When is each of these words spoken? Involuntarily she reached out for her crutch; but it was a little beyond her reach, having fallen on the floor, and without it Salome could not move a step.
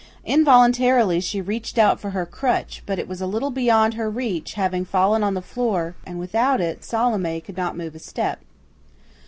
Involuntarily 0.25 1.19
she 1.21 1.41
reached 1.41 1.77
out 1.77 1.99
for 1.99 2.09
her 2.09 2.25
crutch; 2.25 2.81
but 2.87 2.97
it 2.97 3.07
was 3.07 3.21
a 3.21 3.27
little 3.27 3.51
beyond 3.51 3.93
her 3.93 4.09
reach, 4.09 4.53
having 4.55 4.83
fallen 4.83 5.23
on 5.23 5.35
the 5.35 5.43
floor, 5.43 5.93
and 6.07 6.17
without 6.19 6.59
it 6.59 6.83
Salome 6.83 7.39
could 7.39 7.55
not 7.55 7.77
move 7.77 7.93
a 7.93 7.99
step. 7.99 8.39